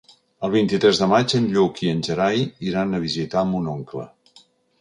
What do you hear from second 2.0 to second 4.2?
Gerai iran a visitar mon oncle.